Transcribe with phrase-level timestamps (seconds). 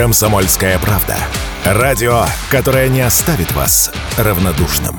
[0.00, 1.18] Комсомольская правда.
[1.62, 4.98] Радио, которое не оставит вас равнодушным.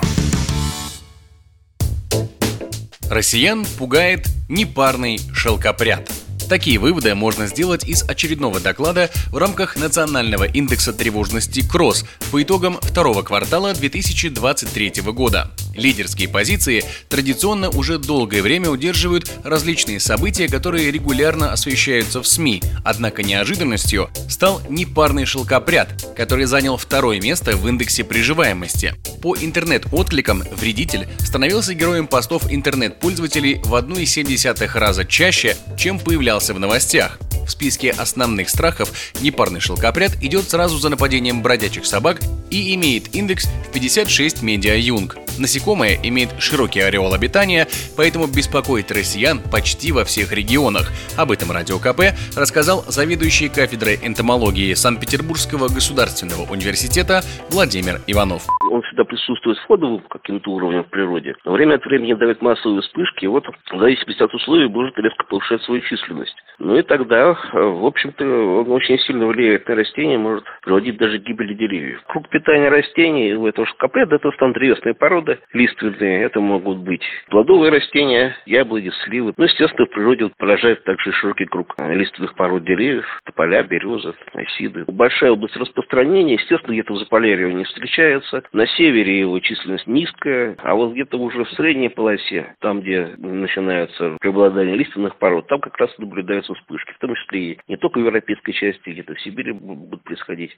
[3.10, 6.08] Россиян пугает непарный шелкопряд–
[6.52, 12.78] Такие выводы можно сделать из очередного доклада в рамках национального индекса тревожности КРОС по итогам
[12.82, 15.50] второго квартала 2023 года.
[15.74, 22.62] Лидерские позиции традиционно уже долгое время удерживают различные события, которые регулярно освещаются в СМИ.
[22.84, 28.96] Однако неожиданностью стал непарный шелкопряд, который занял второе место в индексе приживаемости.
[29.22, 37.20] По интернет-откликам вредитель становился героем постов интернет-пользователей в 1,7 раза чаще, чем появлялся в новостях.
[37.46, 43.48] В списке основных страхов непарный шелкопряд идет сразу за нападением бродячих собак и имеет индекс
[43.68, 45.18] в 56 медиа-юнг.
[45.40, 50.92] Насекомое имеет широкий ореол обитания, поэтому беспокоит россиян почти во всех регионах.
[51.18, 58.44] Об этом Радио КП рассказал заведующий кафедрой энтомологии Санкт-Петербургского государственного университета Владимир Иванов.
[58.70, 61.36] Он всегда присутствует сходу каким-то уровнем в природе.
[61.46, 65.26] Но время от времени дает массовые вспышки, и вот в зависимости от условий может резко
[65.26, 66.36] повышать свою численность.
[66.60, 71.24] Ну и тогда, в общем-то, он очень сильно влияет на растения, может приводить даже к
[71.24, 72.02] гибели деревьев.
[72.08, 78.36] Круг питания растений, у этого шкапеда, это стандревесная порода, лиственные, это могут быть плодовые растения,
[78.46, 79.34] яблони, сливы.
[79.38, 84.86] Ну, естественно, в природе поражает также широкий круг лиственных пород деревьев, тополя, березы, осиды.
[84.88, 88.44] Большая область распространения, естественно, где-то в Заполярье не встречается.
[88.54, 94.18] На севере его численность низкая, а вот где-то уже в средней полосе, там, где начинаются
[94.20, 98.02] преобладание лиственных пород, там как раз наблюдаются вспышки, в том числе и не только в
[98.02, 100.56] европейской части, где-то в Сибири будут происходить.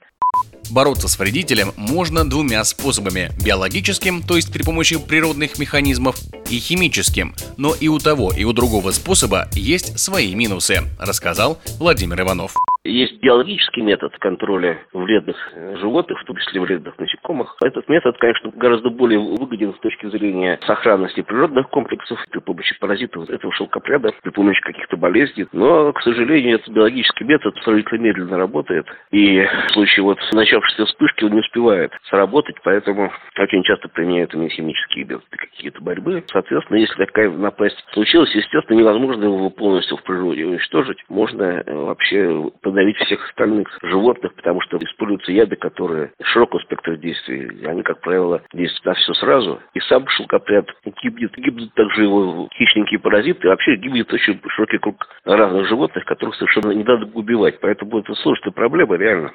[0.70, 6.16] Бороться с вредителем можно двумя способами– биологическим, то есть при помощи природных механизмов,
[6.50, 7.34] и химическим.
[7.56, 12.56] Но и у того, и у другого способа есть свои минусы, рассказал Владимир Иванов.
[12.84, 17.56] Есть биологический метод контроля вредных э, животных, в том числе вредных насекомых.
[17.64, 23.30] Этот метод, конечно, гораздо более выгоден с точки зрения сохранности природных комплексов при помощи паразитов
[23.30, 25.46] этого шелкопряда, при помощи каких-то болезней.
[25.52, 28.86] Но, к сожалению, этот биологический метод сравнительно медленно работает.
[29.12, 34.50] И в случае вот начавшейся вспышки он не успевает сработать, поэтому очень часто применяют именно
[34.50, 36.22] химические методы какие-то борьбы.
[36.30, 40.98] Соответственно, если такая напасть случилась, естественно, невозможно его полностью в природе уничтожить.
[41.08, 47.64] Можно э, вообще подавить всех остальных животных, потому что используются яды, которые широкого спектра действий.
[47.66, 49.60] Они, как правило, действуют на все сразу.
[49.74, 50.66] И сам шелкопряд
[51.00, 51.36] гибнет.
[51.36, 53.46] Гибнут также его хищники и паразиты.
[53.46, 57.60] И вообще гибнет очень широкий круг разных животных, которых совершенно не надо убивать.
[57.60, 59.30] Поэтому это сложная проблема, реально.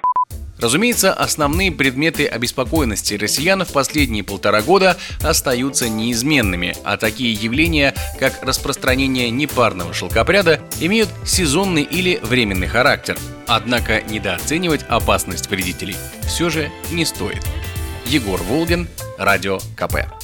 [0.59, 8.44] Разумеется, основные предметы обеспокоенности россиян в последние полтора года остаются неизменными, а такие явления, как
[8.44, 13.18] распространение непарного шелкопряда, имеют сезонный или временный характер.
[13.48, 15.96] Однако недооценивать опасность вредителей
[16.28, 17.46] все же не стоит.
[18.06, 18.88] Егор Волгин,
[19.18, 20.19] Радио КП.